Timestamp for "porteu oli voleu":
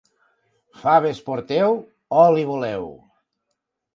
1.27-2.91